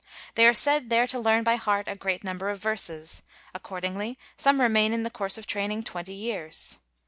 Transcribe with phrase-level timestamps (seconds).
[0.33, 3.21] They are said there to learn by heart a great number of verses;
[3.53, 6.79] accordingly some remain in the course of training twenty years.